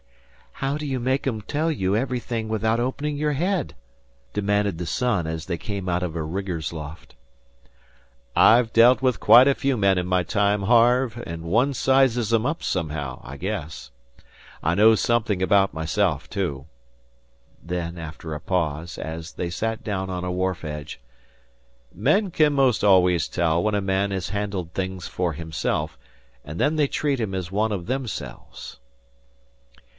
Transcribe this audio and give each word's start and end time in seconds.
"How 0.53 0.77
d'you 0.77 0.99
make 0.99 1.25
'em 1.25 1.41
tell 1.41 1.71
you 1.71 1.95
everything 1.95 2.47
without 2.47 2.79
opening 2.79 3.17
your 3.17 3.33
head?" 3.33 3.75
demanded 4.33 4.77
the 4.77 4.85
son, 4.85 5.25
as 5.25 5.45
they 5.45 5.57
came 5.57 5.87
out 5.89 6.03
of 6.03 6.15
a 6.15 6.21
rigger's 6.23 6.73
loft. 6.73 7.15
"I've 8.35 8.73
dealt 8.73 9.01
with 9.01 9.19
quite 9.19 9.47
a 9.47 9.55
few 9.55 9.75
men 9.77 9.97
in 9.99 10.05
my 10.07 10.21
time, 10.21 10.63
Harve, 10.63 11.21
and 11.25 11.43
one 11.43 11.73
sizes 11.73 12.31
'em 12.33 12.45
up 12.47 12.61
somehow, 12.63 13.21
I 13.23 13.37
guess. 13.37 13.89
I 14.63 14.75
know 14.75 14.93
something 14.93 15.41
about 15.41 15.73
myself, 15.73 16.29
too." 16.29 16.65
Then, 17.61 17.97
after 17.97 18.33
a 18.33 18.39
pause, 18.39 18.99
as 18.99 19.33
they 19.33 19.49
sat 19.51 19.83
down 19.83 20.11
on 20.11 20.23
a 20.23 20.31
wharf 20.31 20.63
edge: 20.63 20.99
"Men 21.93 22.29
can 22.29 22.53
'most 22.53 22.83
always 22.83 23.27
tell 23.27 23.63
when 23.63 23.75
a 23.75 23.81
man 23.81 24.11
has 24.11 24.29
handled 24.29 24.73
things 24.73 25.07
for 25.07 25.33
himself, 25.33 25.97
and 26.45 26.59
then 26.59 26.75
they 26.75 26.87
treat 26.87 27.19
him 27.19 27.33
as 27.33 27.51
one 27.51 27.71
of 27.71 27.85
themselves." 27.87 28.77